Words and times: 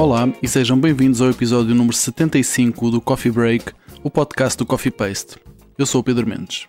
Olá 0.00 0.32
e 0.42 0.48
sejam 0.48 0.80
bem-vindos 0.80 1.20
ao 1.20 1.28
episódio 1.28 1.74
número 1.74 1.94
75 1.94 2.90
do 2.90 3.02
Coffee 3.02 3.30
Break, 3.30 3.70
o 4.02 4.08
podcast 4.08 4.56
do 4.56 4.64
Coffee 4.64 4.90
Paste. 4.90 5.36
Eu 5.76 5.84
sou 5.84 6.00
o 6.00 6.02
Pedro 6.02 6.26
Mendes. 6.26 6.66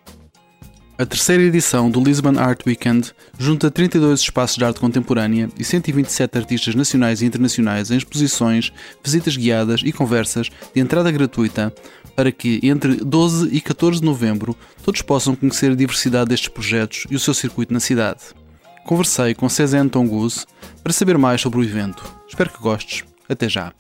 A 0.98 1.06
terceira 1.06 1.42
edição 1.42 1.90
do 1.90 2.04
Lisbon 2.04 2.38
Art 2.38 2.60
Weekend 2.68 3.14
junta 3.40 3.72
32 3.72 4.20
espaços 4.20 4.58
de 4.58 4.66
arte 4.66 4.82
contemporânea 4.82 5.48
e 5.58 5.64
127 5.64 6.38
artistas 6.38 6.76
nacionais 6.76 7.22
e 7.22 7.26
internacionais 7.26 7.90
em 7.90 7.96
exposições, 7.96 8.74
visitas 9.02 9.38
guiadas 9.38 9.80
e 9.82 9.94
conversas 9.94 10.50
de 10.76 10.82
entrada 10.82 11.10
gratuita 11.10 11.74
para 12.14 12.34
que, 12.34 12.60
entre 12.62 12.96
12 12.96 13.48
e 13.56 13.62
14 13.62 14.02
de 14.02 14.06
novembro, 14.06 14.58
todos 14.84 15.02
possam 15.02 15.38
conhecer 15.38 15.72
a 15.72 15.76
diversidade 15.76 16.28
destes 16.28 16.50
projetos 16.50 17.06
e 17.10 17.16
o 17.16 17.20
seu 17.20 17.34
circuito 17.34 17.74
na 17.74 17.80
cidade. 17.80 18.20
Conversei 18.84 19.34
com 19.34 19.48
César 19.48 19.78
Anton 19.78 20.06
Guz 20.06 20.46
para 20.84 20.92
saber 20.92 21.18
mais 21.18 21.40
sobre 21.40 21.60
o 21.60 21.64
evento. 21.64 22.04
Espero 22.28 22.50
que 22.50 22.60
gostes. 22.60 23.10
Até 23.32 23.48
já. 23.48 23.74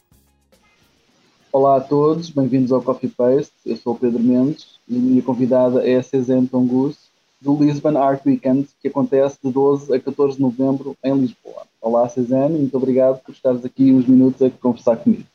Olá 1.52 1.76
a 1.76 1.82
todos, 1.82 2.30
bem-vindos 2.30 2.72
ao 2.72 2.82
Coffee 2.82 3.10
Paste. 3.10 3.52
Eu 3.66 3.76
sou 3.76 3.92
o 3.92 4.00
Pedro 4.00 4.24
Mendes 4.24 4.80
e 4.88 4.96
a 4.96 5.00
minha 5.00 5.22
convidada 5.22 5.86
é 5.86 5.98
a 5.98 6.04
César 6.04 6.36
Anton 6.36 6.66
Guz 6.66 6.96
do 7.42 7.62
Lisbon 7.62 7.98
Art 7.98 8.26
Weekend, 8.26 8.70
que 8.82 8.88
acontece 8.88 9.38
de 9.44 9.52
12 9.52 9.94
a 9.94 10.00
14 10.00 10.38
de 10.38 10.42
novembro 10.42 10.96
em 11.04 11.14
Lisboa. 11.16 11.64
Olá, 11.82 12.08
Cezanne, 12.08 12.60
muito 12.60 12.78
obrigado 12.78 13.20
por 13.20 13.34
estares 13.34 13.66
aqui 13.66 13.92
uns 13.92 14.08
minutos 14.08 14.42
a 14.42 14.50
conversar 14.50 14.96
comigo. 14.96 15.26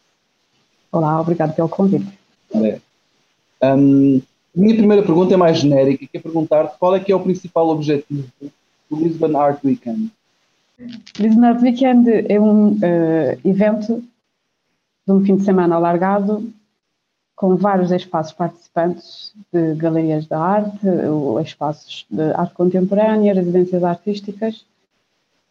Olá, 0.90 1.20
obrigado 1.20 1.54
pelo 1.54 1.68
convite. 1.68 2.18
É. 2.54 2.80
Um, 3.62 4.22
minha 4.54 4.74
primeira 4.76 5.02
pergunta 5.02 5.34
é 5.34 5.36
mais 5.36 5.58
genérica, 5.58 6.06
que 6.06 6.16
é 6.16 6.20
perguntar-te 6.20 6.78
qual 6.78 6.96
é 6.96 7.00
que 7.00 7.12
é 7.12 7.14
o 7.14 7.20
principal 7.20 7.68
objetivo 7.68 8.26
do 8.88 8.96
Lisbon 8.96 9.36
Art 9.36 9.62
Weekend? 9.62 10.10
Lisbon 11.18 11.44
Art 11.44 11.62
Weekend 11.62 12.06
é 12.28 12.38
um 12.38 12.72
uh, 12.72 13.40
evento 13.44 14.04
de 15.06 15.12
um 15.12 15.24
fim 15.24 15.36
de 15.36 15.44
semana 15.44 15.76
alargado 15.76 16.52
com 17.34 17.56
vários 17.56 17.90
espaços 17.90 18.32
participantes 18.34 19.32
de 19.52 19.74
galerias 19.74 20.26
da 20.26 20.38
arte, 20.38 20.86
espaços 21.42 22.06
de 22.10 22.32
arte 22.32 22.54
contemporânea, 22.54 23.34
residências 23.34 23.84
artísticas, 23.84 24.64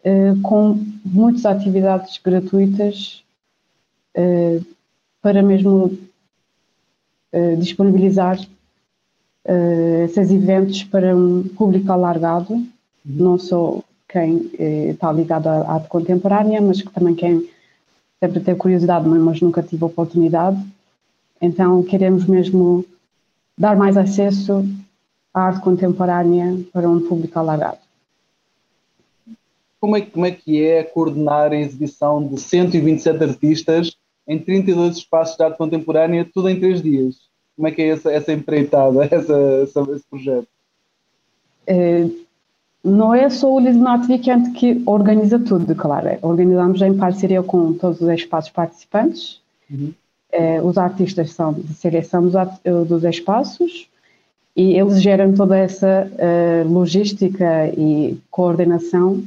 eh, 0.04 0.34
com 0.42 0.84
muitas 1.06 1.46
atividades 1.46 2.18
gratuitas 2.18 3.24
eh, 4.16 4.62
para 5.22 5.44
mesmo 5.44 5.96
disponibilizar 7.60 8.40
esses 10.06 10.32
eventos 10.32 10.84
para 10.86 11.16
um 11.16 11.44
público 11.50 11.92
alargado, 11.92 12.66
não 13.06 13.38
só 13.38 13.84
quem 14.20 14.52
está 14.90 15.12
ligado 15.12 15.48
à 15.48 15.74
arte 15.74 15.88
contemporânea, 15.88 16.62
mas 16.62 16.82
também 16.84 17.16
quem 17.16 17.50
sempre 18.20 18.40
tem 18.40 18.56
curiosidade, 18.56 19.08
mas 19.08 19.42
nunca 19.42 19.62
tive 19.62 19.84
a 19.84 19.88
oportunidade 19.88 20.58
então, 21.42 21.84
queremos 21.84 22.26
mesmo 22.26 22.86
dar 23.58 23.76
mais 23.76 23.98
acesso 23.98 24.66
à 25.34 25.44
arte 25.44 25.62
contemporânea 25.62 26.60
para 26.72 26.90
um 26.90 27.08
público 27.08 27.38
alargado. 27.38 27.78
Como 29.80 29.96
é, 29.96 30.02
como 30.02 30.26
é 30.26 30.32
que 30.32 30.64
é 30.64 30.84
coordenar 30.84 31.52
a 31.52 31.56
exibição 31.56 32.26
de 32.26 32.40
127 32.40 33.24
artistas 33.24 33.98
em 34.28 34.40
32 34.40 34.98
espaços 34.98 35.38
de 35.38 35.44
arte 35.44 35.58
contemporânea, 35.58 36.28
tudo 36.34 36.50
em 36.50 36.60
três 36.60 36.82
dias? 36.82 37.30
Como 37.56 37.68
é 37.68 37.72
que 37.72 37.82
é 37.82 37.90
essa, 37.90 38.12
essa 38.12 38.34
empreitada, 38.34 39.06
essa, 39.12 39.38
essa, 39.62 39.82
esse 39.92 40.06
projeto? 40.10 40.48
É, 41.68 42.08
não 42.86 43.14
é 43.14 43.30
só 43.30 43.52
o 43.52 43.60
Lisbon 43.60 43.88
Art 43.88 44.08
Weekend 44.08 44.52
que 44.52 44.82
organiza 44.86 45.40
tudo, 45.40 45.74
claro. 45.76 46.18
Organizamos 46.22 46.82
em 46.82 46.96
parceria 46.96 47.42
com 47.42 47.74
todos 47.74 48.00
os 48.00 48.10
espaços 48.10 48.52
participantes. 48.52 49.42
Uhum 49.70 49.94
eh, 50.38 50.62
os 50.62 50.78
artistas 50.78 51.32
são 51.32 51.54
de 51.54 51.74
seleção 51.74 52.22
dos, 52.22 52.34
dos 52.88 53.04
espaços 53.06 53.88
e 54.54 54.78
eles 54.78 55.02
geram 55.02 55.34
toda 55.34 55.58
essa 55.58 56.12
uh, 56.12 56.70
logística 56.70 57.68
e 57.68 58.18
coordenação 58.30 59.24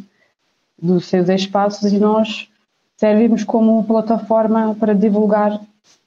dos 0.80 1.06
seus 1.06 1.28
espaços 1.30 1.92
e 1.92 1.98
nós 1.98 2.48
servimos 2.96 3.42
como 3.42 3.84
plataforma 3.84 4.76
para 4.78 4.94
divulgar 4.94 5.60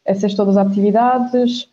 essas 0.06 0.36
todas 0.36 0.56
as 0.56 0.68
atividades 0.68 1.68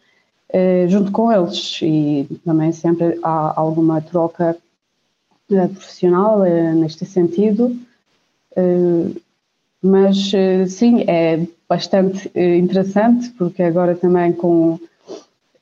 junto 0.88 1.12
com 1.12 1.30
eles 1.30 1.78
e 1.82 2.26
também 2.44 2.72
sempre 2.72 3.18
há 3.22 3.52
alguma 3.60 4.00
troca 4.00 4.56
profissional 5.48 6.40
neste 6.74 7.06
sentido 7.06 7.74
mas 9.82 10.32
sim, 10.68 11.04
é 11.06 11.46
bastante 11.68 12.30
eh, 12.34 12.56
interessante, 12.56 13.30
porque 13.30 13.62
agora 13.62 13.94
também 13.94 14.32
com 14.32 14.78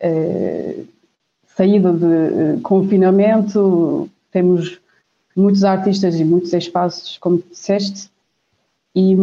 eh, 0.01 0.85
saída 1.57 1.93
de 1.93 2.07
eh, 2.07 2.59
confinamento 2.63 4.09
temos 4.31 4.81
muitos 5.37 5.65
artistas 5.65 6.19
e 6.19 6.25
muitos 6.25 6.53
espaços, 6.53 7.19
como 7.19 7.43
disseste, 7.51 8.09
e 8.95 9.17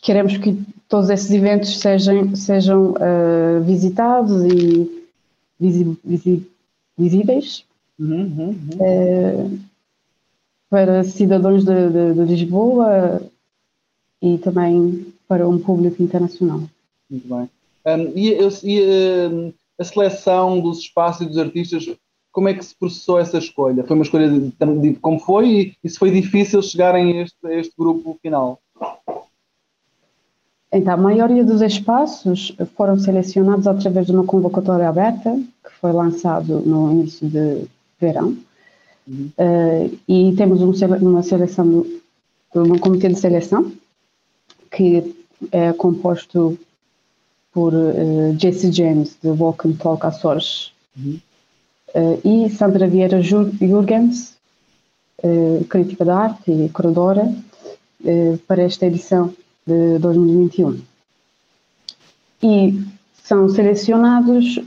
queremos 0.00 0.38
que 0.38 0.58
todos 0.88 1.10
esses 1.10 1.30
eventos 1.30 1.78
sejam, 1.78 2.34
sejam 2.34 2.92
uh, 2.92 3.62
visitados 3.62 4.44
e 4.44 5.06
visi, 5.60 5.98
visi, 6.02 6.50
visíveis 6.96 7.64
uhum, 7.98 8.28
uhum. 8.38 8.58
Uh, 8.78 9.58
para 10.68 11.04
cidadãos 11.04 11.64
de, 11.64 11.88
de, 11.88 12.14
de 12.14 12.22
Lisboa 12.22 13.20
e 14.20 14.38
também 14.38 15.06
para 15.28 15.48
um 15.48 15.58
público 15.58 16.02
internacional. 16.02 16.62
Muito 17.10 17.28
bem. 17.28 17.48
Um, 17.86 18.12
e, 18.16 18.36
e 18.64 19.28
um, 19.28 19.52
a 19.78 19.84
seleção 19.84 20.60
dos 20.60 20.80
espaços 20.80 21.22
e 21.22 21.28
dos 21.28 21.38
artistas, 21.38 21.88
como 22.32 22.48
é 22.48 22.54
que 22.54 22.64
se 22.64 22.74
processou 22.74 23.18
essa 23.18 23.38
escolha? 23.38 23.84
Foi 23.84 23.94
uma 23.96 24.04
escolha 24.04 24.28
de, 24.28 24.50
de 24.80 24.94
como 24.94 25.18
foi 25.20 25.48
e, 25.48 25.76
e 25.84 25.88
se 25.88 25.98
foi 25.98 26.10
difícil 26.10 26.60
chegarem 26.62 27.18
a 27.18 27.22
este, 27.22 27.46
a 27.46 27.54
este 27.54 27.74
grupo 27.78 28.18
final? 28.20 28.60
Então, 30.72 30.94
a 30.94 30.96
maioria 30.96 31.44
dos 31.44 31.62
espaços 31.62 32.54
foram 32.76 32.98
selecionados 32.98 33.66
através 33.66 34.06
de 34.06 34.12
uma 34.12 34.24
convocatória 34.24 34.88
aberta, 34.88 35.34
que 35.64 35.72
foi 35.80 35.92
lançado 35.92 36.60
no 36.60 36.92
início 36.92 37.28
de 37.28 37.66
verão. 38.00 38.36
Uh, 39.08 39.96
e 40.08 40.34
temos 40.36 40.60
um, 40.60 40.72
uma 41.00 41.22
seleção, 41.22 41.86
um 42.54 42.78
comitê 42.78 43.08
de 43.08 43.18
seleção, 43.18 43.72
que 44.70 45.14
é 45.52 45.72
composto 45.72 46.58
por 47.52 47.72
uh, 47.72 48.36
Jesse 48.38 48.72
James, 48.72 49.16
de 49.22 49.28
Walk 49.28 49.68
and 49.68 49.74
Talk 49.74 50.04
Açores, 50.04 50.72
uhum. 50.96 51.20
uh, 51.94 52.20
e 52.24 52.50
Sandra 52.50 52.88
Vieira 52.88 53.22
Jurgens, 53.22 54.34
crítica 55.70 56.04
de 56.04 56.10
arte 56.10 56.52
e 56.52 56.68
curadora, 56.68 57.34
para 58.46 58.62
esta 58.62 58.86
edição 58.86 59.34
de 59.66 59.98
2021. 59.98 60.78
E 62.42 62.84
são 63.24 63.48
selecionados 63.48 64.60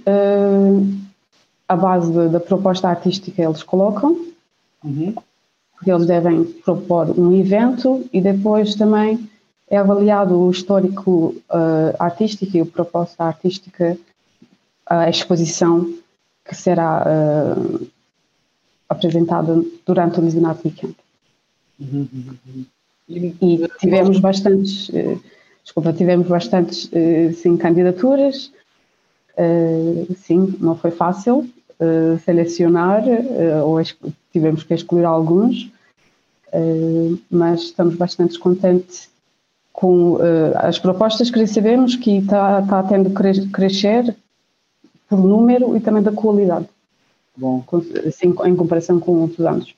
à 1.70 1.76
base 1.76 2.12
de, 2.12 2.30
da 2.30 2.40
proposta 2.40 2.90
artística 2.90 3.44
eles 3.44 3.62
colocam, 3.62 4.26
uhum. 4.84 5.14
porque 5.76 5.92
eles 5.92 6.08
devem 6.08 6.44
propor 6.44 7.12
um 7.18 7.32
evento 7.40 8.10
e 8.12 8.20
depois 8.20 8.74
também 8.74 9.30
é 9.70 9.78
avaliado 9.78 10.36
o 10.36 10.50
histórico 10.50 11.36
uh, 11.48 11.96
artístico 12.00 12.58
e 12.58 12.62
a 12.62 12.66
proposta 12.66 13.24
artística, 13.24 13.96
a 14.84 15.08
exposição 15.08 15.94
que 16.44 16.56
será 16.56 17.06
uh, 17.06 17.88
apresentada 18.90 19.64
durante 19.86 20.20
o 20.20 20.24
Lisbon 20.24 20.48
Art 20.48 20.66
Weekend. 20.66 20.96
Uhum, 21.80 22.08
uhum, 22.12 22.38
uhum. 22.48 22.66
E, 23.08 23.36
e, 23.42 23.68
tivemos 23.80 24.20
bastantes, 24.20 24.90
uh, 24.90 25.22
desculpa, 25.64 25.94
tivemos 25.94 26.28
bastantes 26.28 26.90
sim, 27.36 27.56
candidaturas, 27.58 28.52
sim, 30.18 30.58
não 30.60 30.76
foi 30.76 30.92
fácil 30.92 31.48
selecionar, 32.26 33.04
ou 33.64 33.78
tivemos 34.32 34.64
que 34.64 34.74
escolher 34.74 35.06
alguns, 35.06 35.72
mas 37.30 37.62
estamos 37.62 37.96
bastante 37.96 38.38
contentes 38.38 39.10
com 39.80 40.16
uh, 40.16 40.20
as 40.56 40.78
propostas 40.78 41.32
que 41.32 41.40
recebemos, 41.40 41.96
que 41.96 42.18
está, 42.18 42.60
está 42.60 42.84
tendo 42.84 43.10
que 43.12 43.50
crescer 43.50 44.14
por 45.08 45.20
número 45.20 45.78
e 45.78 45.80
também 45.80 46.04
da 46.04 46.12
qualidade. 46.12 46.68
Bom. 47.38 47.64
Assim, 48.06 48.36
em 48.46 48.56
comparação 48.58 49.00
com 49.00 49.22
outros 49.22 49.46
anos. 49.46 49.74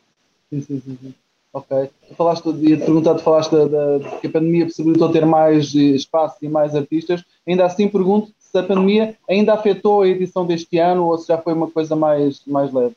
Sim, 0.50 0.62
sim, 0.62 0.82
sim. 0.84 0.98
sim. 1.00 1.14
Ok. 1.54 1.92
Tu 2.08 2.16
falaste, 2.16 2.48
ia 2.48 2.78
te 2.78 2.86
perguntar, 2.86 3.14
tu 3.14 3.22
falaste 3.22 3.52
da, 3.52 3.68
da, 3.68 4.18
que 4.18 4.26
a 4.26 4.32
pandemia 4.32 4.66
possibilitou 4.66 5.12
ter 5.12 5.24
mais 5.24 5.76
espaço 5.76 6.38
e 6.42 6.50
mais 6.50 6.74
artistas. 6.76 7.24
Ainda 7.48 7.66
assim, 7.66 7.88
pergunto 7.88 8.34
se 8.52 8.58
a 8.58 8.64
pandemia 8.64 9.16
ainda 9.30 9.54
afetou 9.54 10.02
a 10.02 10.08
edição 10.08 10.46
deste 10.46 10.78
ano 10.78 11.06
ou 11.06 11.18
se 11.18 11.28
já 11.28 11.38
foi 11.38 11.54
uma 11.54 11.70
coisa 11.70 11.96
mais, 11.96 12.42
mais 12.46 12.72
leve. 12.72 12.96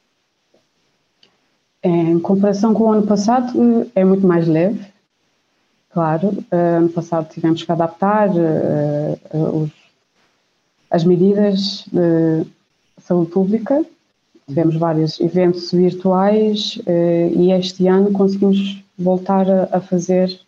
Em 1.82 2.18
comparação 2.18 2.72
com 2.74 2.84
o 2.84 2.92
ano 2.92 3.06
passado, 3.06 3.90
é 3.94 4.04
muito 4.04 4.26
mais 4.26 4.48
leve 4.48 4.94
claro. 5.94 6.28
Uh, 6.52 6.78
ano 6.78 6.88
passado 6.88 7.32
tivemos 7.32 7.62
que 7.62 7.70
adaptar 7.70 8.28
uh, 8.28 9.62
os, 9.62 9.70
as 10.90 11.04
medidas 11.04 11.86
de 11.90 12.44
saúde 12.98 13.30
pública. 13.30 13.84
Tivemos 14.46 14.76
vários 14.76 15.18
eventos 15.20 15.72
virtuais 15.72 16.78
e 17.34 17.50
este 17.50 17.88
ano 17.88 18.12
conseguimos 18.12 18.84
voltar 18.98 19.46
a 19.72 19.80
fazer 19.80 20.38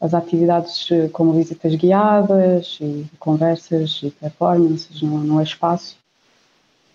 as 0.00 0.14
atividades 0.14 0.88
como 1.12 1.32
visitas 1.32 1.74
guiadas 1.74 2.78
e 2.80 3.06
conversas 3.18 4.00
e 4.02 4.10
performances 4.10 5.00
no, 5.02 5.18
no 5.18 5.42
espaço. 5.42 5.96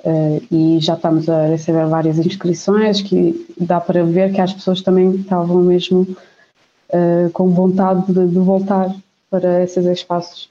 Uh, 0.03 0.41
e 0.51 0.79
já 0.79 0.95
estamos 0.95 1.29
a 1.29 1.45
receber 1.45 1.85
várias 1.85 2.17
inscrições 2.17 3.01
que 3.01 3.45
dá 3.59 3.79
para 3.79 4.03
ver 4.03 4.33
que 4.33 4.41
as 4.41 4.51
pessoas 4.51 4.81
também 4.81 5.11
estavam 5.11 5.61
mesmo 5.61 6.01
uh, 6.01 7.29
com 7.33 7.49
vontade 7.51 8.11
de, 8.11 8.27
de, 8.27 8.39
voltar 8.39 8.95
para 9.29 9.63
esses 9.63 9.85
espaços. 9.85 10.49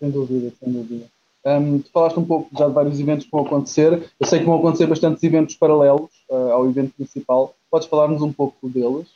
Sem 0.00 0.10
dúvida, 0.10 0.52
sem 0.58 0.72
dúvida. 0.72 1.04
Um, 1.46 1.78
tu 1.78 1.90
falaste 1.92 2.18
um 2.18 2.24
pouco 2.24 2.50
já 2.58 2.66
de 2.66 2.74
vários 2.74 2.98
eventos 2.98 3.26
que 3.26 3.30
vão 3.30 3.46
acontecer. 3.46 4.10
Eu 4.18 4.26
sei 4.26 4.40
que 4.40 4.44
vão 4.44 4.58
acontecer 4.58 4.88
bastantes 4.88 5.22
eventos 5.22 5.54
paralelos 5.54 6.10
uh, 6.28 6.50
ao 6.50 6.68
evento 6.68 6.92
principal. 6.94 7.54
Podes 7.70 7.86
falar-nos 7.86 8.22
um 8.22 8.32
pouco 8.32 8.68
deles? 8.68 9.06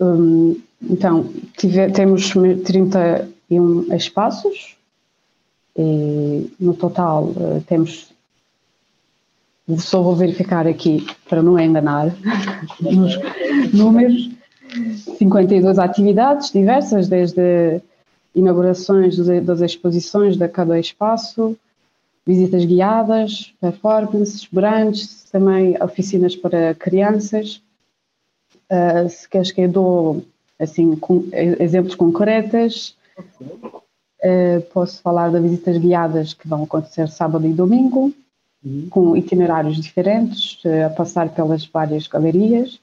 Um, 0.00 0.60
então, 0.82 1.32
tive, 1.56 1.90
temos 1.90 2.32
31 2.64 3.94
espaços 3.94 4.76
e, 5.76 6.50
no 6.58 6.74
total, 6.74 7.32
eh, 7.36 7.62
temos. 7.66 8.08
Só 9.78 10.02
vou 10.02 10.16
verificar 10.16 10.66
aqui 10.66 11.06
para 11.28 11.42
não 11.42 11.58
enganar 11.58 12.14
nos 12.80 13.18
números. 13.72 14.30
52 15.18 15.78
atividades 15.78 16.50
diversas, 16.52 17.08
desde 17.08 17.80
inaugurações 18.34 19.16
das 19.42 19.60
exposições 19.60 20.36
de 20.36 20.46
cada 20.48 20.78
espaço, 20.78 21.56
visitas 22.26 22.64
guiadas, 22.64 23.54
performances, 23.60 24.46
brunches, 24.50 25.24
também 25.32 25.76
oficinas 25.82 26.36
para 26.36 26.74
crianças. 26.74 27.62
Uh, 28.70 29.08
se 29.08 29.28
queres 29.28 29.50
que 29.50 29.62
eu 29.62 29.68
dou 29.68 30.24
assim, 30.58 30.96
com, 30.96 31.24
exemplos 31.32 31.94
concretos, 31.94 32.96
Uh, 34.18 34.60
posso 34.72 35.00
falar 35.00 35.30
de 35.30 35.38
visitas 35.38 35.78
guiadas 35.78 36.34
que 36.34 36.48
vão 36.48 36.64
acontecer 36.64 37.08
sábado 37.08 37.46
e 37.46 37.52
domingo, 37.52 38.12
uhum. 38.64 38.88
com 38.90 39.16
itinerários 39.16 39.76
diferentes, 39.76 40.58
uh, 40.64 40.86
a 40.86 40.90
passar 40.90 41.28
pelas 41.28 41.64
várias 41.66 42.08
galerias. 42.08 42.80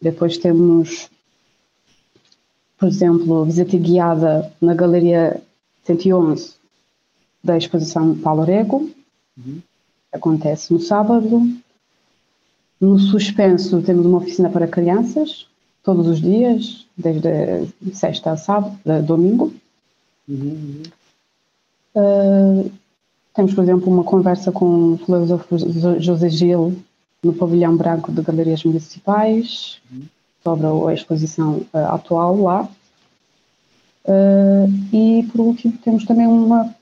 Depois 0.00 0.38
temos, 0.38 1.10
por 2.78 2.88
exemplo, 2.88 3.44
visita 3.44 3.76
guiada 3.76 4.52
na 4.60 4.72
Galeria 4.72 5.42
111 5.82 6.54
da 7.42 7.58
exposição 7.58 8.16
Paulo 8.16 8.44
Rego. 8.44 8.88
Uhum. 9.36 9.60
Acontece 10.12 10.72
no 10.72 10.78
sábado. 10.78 11.42
No 12.80 12.98
suspenso 12.98 13.80
temos 13.82 14.04
uma 14.04 14.18
oficina 14.18 14.50
para 14.50 14.66
crianças, 14.66 15.46
todos 15.82 16.06
os 16.06 16.20
dias, 16.20 16.86
desde 16.96 17.68
sexta 17.92 18.32
a 18.32 18.36
sábado, 18.36 18.76
a 18.86 19.00
domingo. 19.00 19.52
Uhum. 20.28 20.82
Uh, 21.94 22.70
temos, 23.34 23.54
por 23.54 23.64
exemplo, 23.64 23.92
uma 23.92 24.04
conversa 24.04 24.52
com 24.52 24.94
o 24.94 24.98
filósofo 24.98 25.56
José 26.00 26.28
Gil 26.28 26.76
no 27.22 27.32
pavilhão 27.32 27.76
branco 27.76 28.12
de 28.12 28.22
galerias 28.22 28.64
municipais 28.64 29.80
uhum. 29.90 30.02
sobre 30.42 30.66
a 30.66 30.94
exposição 30.94 31.62
uh, 31.72 31.78
atual 31.88 32.42
lá. 32.42 32.68
Uh, 34.04 34.68
e 34.92 35.26
por 35.32 35.40
último 35.40 35.72
temos 35.82 36.04
também 36.04 36.26
uma, 36.26 36.74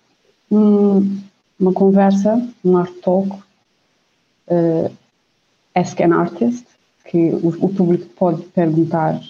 um, 0.51 1.19
uma 1.59 1.73
conversa, 1.73 2.47
um 2.65 2.77
art 2.77 2.93
talk, 3.03 3.31
uh, 3.31 4.91
Ask 5.75 6.01
an 6.01 6.15
Artist, 6.15 6.67
que 7.05 7.31
o, 7.31 7.49
o 7.67 7.69
público 7.69 8.07
pode 8.17 8.43
perguntar 8.43 9.21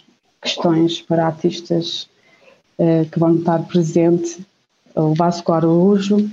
questões 0.41 1.01
para 1.01 1.27
artistas 1.27 2.09
uh, 2.79 3.09
que 3.11 3.19
vão 3.19 3.37
estar 3.37 3.63
presentes, 3.65 4.39
o 4.95 5.15
Vasco 5.15 5.53
Araújo 5.53 6.31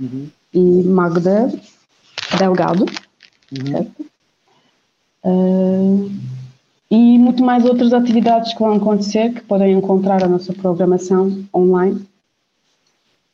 uhum. 0.00 0.28
e 0.54 0.82
Magda 0.84 1.52
Delgado, 2.38 2.86
uhum. 3.52 3.90
uh, 5.24 6.10
e 6.90 7.18
muito 7.18 7.42
mais 7.44 7.64
outras 7.64 7.92
atividades 7.92 8.54
que 8.54 8.60
vão 8.60 8.74
acontecer, 8.74 9.34
que 9.34 9.42
podem 9.42 9.72
encontrar 9.72 10.22
a 10.22 10.28
nossa 10.28 10.52
programação 10.52 11.44
online. 11.54 12.06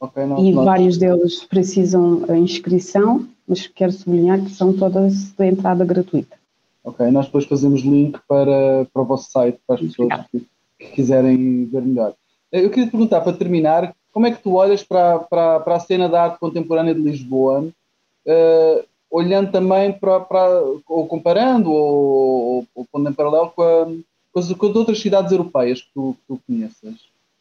Okay, 0.05 0.25
e 0.39 0.53
vários 0.53 0.99
deles 0.99 1.45
precisam 1.45 2.25
a 2.29 2.37
inscrição, 2.37 3.27
mas 3.49 3.67
quero 3.67 3.93
sublinhar 3.93 4.43
que 4.43 4.51
são 4.51 4.73
todas 4.73 5.31
de 5.31 5.47
entrada 5.47 5.85
gratuita. 5.85 6.37
Ok, 6.83 7.11
nós 7.11 7.27
depois 7.27 7.47
fazemos 7.47 7.81
link 7.81 8.19
para, 8.29 8.87
para 8.93 9.03
o 9.03 9.05
vosso 9.06 9.31
site, 9.31 9.59
para 9.67 9.77
as 9.77 9.81
pessoas 9.81 10.27
que, 10.31 10.47
que, 10.79 10.87
quiserem 10.93 11.65
ver 11.65 11.81
melhor. 11.81 12.12
Eu 12.53 12.69
queria 12.69 12.87
te 12.87 12.91
perguntar, 12.91 13.23
para 13.23 13.33
terminar, 13.33 13.95
como 14.12 14.27
é 14.27 14.31
que 14.31 14.43
tu 14.43 14.55
olhas 14.55 14.83
para, 14.83 15.19
para, 15.21 15.61
para 15.61 15.77
a 15.77 15.81
cena 15.81 16.09
da 16.09 16.25
arte 16.25 16.39
contemporânea 16.39 16.95
de 16.95 17.01
Lisboa, 17.01 17.62
uh, 17.62 18.85
olhando 19.11 19.51
também 19.51 19.93
para, 19.93 20.21
para, 20.21 20.62
ou 20.87 21.06
comparando, 21.06 21.73
ou, 21.73 22.67
ou 22.75 22.87
pondo 22.93 23.09
em 23.09 23.15
paralelo 23.15 23.51
com, 23.51 23.62
a, 23.62 23.87
com, 24.31 24.39
as, 24.39 24.53
com 24.53 24.67
as 24.67 24.77
outras 24.77 25.01
cidades 25.01 25.33
europeias 25.33 25.81
que 25.81 25.89
tu, 25.95 26.15
que 26.15 26.35
tu 26.35 26.41
conheças? 26.47 26.95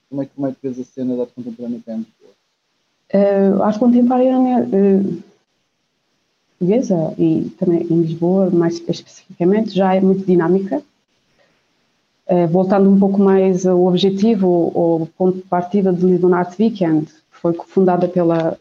Como 0.09 0.21
é, 0.21 0.25
que, 0.25 0.31
como 0.35 0.47
é 0.47 0.51
que 0.51 0.57
vês 0.63 0.79
a 0.79 0.83
cena 0.83 1.15
da 1.15 1.23
arte 1.23 1.33
contemporânea 1.33 1.81
cá 1.85 1.93
em 1.93 1.97
Lisboa? 1.97 2.22
Uh, 3.13 3.61
arte 3.61 3.79
contemporânea... 3.79 4.63
Uh 4.63 5.33
portuguesa 6.63 7.13
e 7.17 7.51
também 7.59 7.81
em 7.83 8.01
Lisboa, 8.01 8.49
mais 8.49 8.81
especificamente, 8.87 9.75
já 9.75 9.93
é 9.93 9.99
muito 9.99 10.25
dinâmica. 10.25 10.81
Uh, 12.25 12.47
voltando 12.47 12.89
um 12.89 12.97
pouco 12.97 13.19
mais 13.19 13.65
ao 13.65 13.85
objetivo, 13.85 14.47
o 14.47 15.07
ponto 15.17 15.37
de 15.37 15.43
partida 15.43 15.91
do 15.91 16.07
Lisbon 16.07 16.33
Art 16.33 16.57
Weekend, 16.57 17.05
que 17.05 17.39
foi 17.41 17.53
fundada 17.67 18.07
pela, 18.07 18.57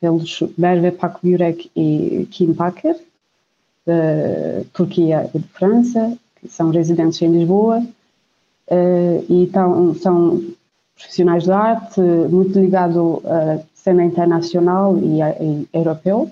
pelos 0.00 0.42
Merve 0.56 0.90
Pakbürek 0.92 1.70
e 1.76 2.26
Kim 2.30 2.54
Packer, 2.54 2.96
da 3.86 4.64
Turquia 4.72 5.30
e 5.34 5.38
de 5.38 5.48
França, 5.48 6.16
que 6.40 6.48
são 6.48 6.70
residentes 6.70 7.20
em 7.20 7.30
Lisboa, 7.30 7.80
uh, 7.80 9.24
e 9.28 9.46
tão, 9.52 9.94
são 9.94 10.42
profissionais 10.98 11.44
de 11.44 11.52
arte, 11.52 12.00
muito 12.00 12.58
ligados 12.58 13.24
à 13.24 13.60
cena 13.74 14.04
internacional 14.04 14.98
e, 14.98 15.22
a, 15.22 15.30
e 15.42 15.68
europeu. 15.72 16.30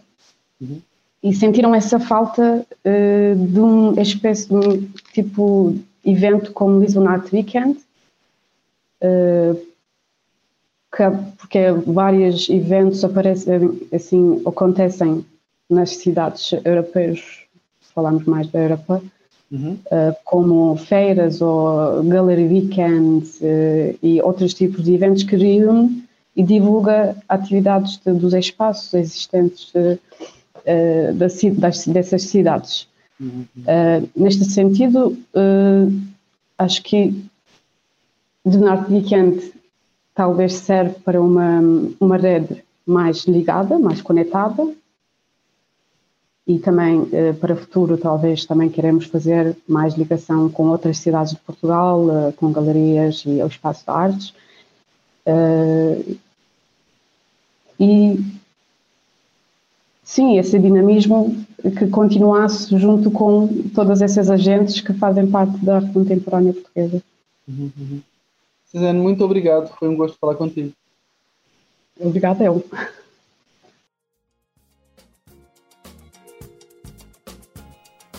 Uhum. 0.61 0.81
E 1.23 1.35
sentiram 1.35 1.75
essa 1.75 1.99
falta 1.99 2.67
uh, 2.85 3.47
de 3.47 3.59
uma 3.59 4.01
espécie 4.03 4.49
de 4.49 4.55
um 4.55 4.89
tipo 5.13 5.75
evento 6.05 6.53
como 6.53 6.81
Lisbon 6.81 7.09
Art 7.09 7.33
Weekend, 7.33 7.79
uh, 9.03 9.57
que, 10.95 11.03
porque 11.39 11.73
vários 11.87 12.49
eventos 12.49 13.05
aparecem, 13.05 13.81
assim, 13.93 14.43
acontecem 14.47 15.25
nas 15.69 15.97
cidades 15.97 16.53
europeias, 16.65 17.19
se 17.81 17.93
falarmos 17.93 18.25
mais 18.25 18.49
da 18.49 18.61
Europa, 18.61 19.03
uhum. 19.51 19.79
uh, 19.87 20.15
como 20.25 20.77
feiras 20.77 21.41
ou 21.41 22.03
gallery 22.05 22.47
weekends 22.47 23.41
e 24.03 24.21
outros 24.23 24.55
tipos 24.55 24.85
de 24.85 24.95
eventos 24.95 25.23
que 25.23 25.37
reúnem 25.37 26.05
e 26.35 26.43
divulga 26.43 27.17
atividades 27.29 27.99
de, 28.05 28.13
dos 28.13 28.35
espaços 28.35 28.93
existentes 28.95 29.73
uh, 29.75 29.99
das, 31.15 31.87
dessas 31.87 32.23
cidades. 32.23 32.89
Uhum. 33.19 33.47
Uh, 33.59 34.09
neste 34.15 34.45
sentido, 34.45 35.17
acho 36.59 36.83
que 36.83 37.25
The 38.45 38.59
North 38.59 38.89
Weekend 38.91 39.53
talvez 40.15 40.55
serve 40.55 40.95
para 41.05 41.21
uma, 41.21 41.61
uma 42.01 42.17
rede 42.17 42.63
mais 42.87 43.25
ligada, 43.25 43.79
mais 43.79 44.01
conectada, 44.01 44.67
e 46.47 46.59
também 46.59 47.01
uh, 47.01 47.35
para 47.41 47.55
o 47.55 47.57
futuro 47.57 47.99
talvez 47.99 48.45
também 48.45 48.69
queremos 48.69 49.07
fazer 49.07 49.57
mais 49.67 49.95
ligação 49.95 50.49
com 50.49 50.69
outras 50.69 50.99
cidades 50.99 51.33
de 51.33 51.41
Portugal, 51.41 52.05
uh, 52.05 52.33
com 52.35 52.53
galerias 52.53 53.25
e 53.27 53.43
o 53.43 53.47
espaço 53.47 53.85
de 53.85 53.91
artes. 53.91 54.35
Uh, 55.27 56.17
e 57.81 58.25
sim, 60.05 60.39
esse 60.39 60.59
dinamismo 60.59 61.45
que 61.77 61.89
continuasse 61.89 62.79
junto 62.79 63.11
com 63.11 63.49
todas 63.75 64.01
essas 64.01 64.31
agentes 64.31 64.81
que 64.81 64.93
fazem 64.93 65.27
parte 65.27 65.59
da 65.65 65.77
arte 65.77 65.93
contemporânea 65.93 66.53
portuguesa. 66.53 67.03
Uhum, 67.49 67.71
uhum. 67.77 68.01
Suzane, 68.71 68.99
muito 68.99 69.25
obrigado, 69.25 69.69
foi 69.79 69.89
um 69.89 69.97
gosto 69.97 70.17
falar 70.19 70.37
contigo. 70.37 70.73
Obrigada, 71.99 72.45
eu. 72.45 72.65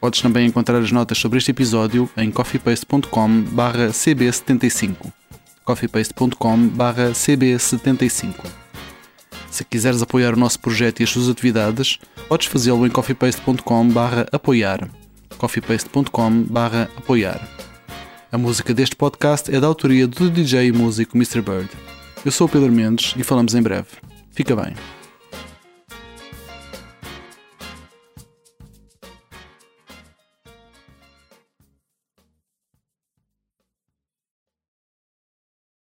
Podes 0.00 0.20
também 0.20 0.46
encontrar 0.46 0.78
as 0.78 0.92
notas 0.92 1.18
sobre 1.18 1.38
este 1.38 1.50
episódio 1.50 2.08
em 2.16 2.30
coffeepaste.com 2.30 3.44
cb75 3.92 5.12
coffeepaste.com 5.66 6.70
cb75 7.12 8.34
Se 9.50 9.64
quiseres 9.64 10.00
apoiar 10.00 10.34
o 10.34 10.38
nosso 10.38 10.60
projeto 10.60 11.00
e 11.00 11.02
as 11.02 11.10
suas 11.10 11.28
atividades, 11.28 11.98
podes 12.28 12.46
fazê-lo 12.46 12.86
em 12.86 12.90
coffeepaste.com 12.90 13.88
apoiar 14.32 14.88
coffeepaste.com 15.36 16.46
apoiar 16.96 17.48
A 18.30 18.38
música 18.38 18.72
deste 18.72 18.94
podcast 18.94 19.52
é 19.54 19.60
da 19.60 19.66
autoria 19.66 20.06
do 20.06 20.30
DJ 20.30 20.68
e 20.68 20.72
músico 20.72 21.16
Mr. 21.16 21.42
Bird. 21.42 21.68
Eu 22.24 22.30
sou 22.30 22.46
o 22.46 22.50
Pedro 22.50 22.72
Mendes 22.72 23.14
e 23.16 23.22
falamos 23.24 23.54
em 23.54 23.62
breve. 23.62 23.88
Fica 24.30 24.54
bem. 24.54 24.74